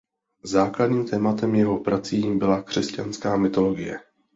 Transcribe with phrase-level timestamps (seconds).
[0.43, 3.99] Základním tématem jeho prací byla křesťanská mytologie.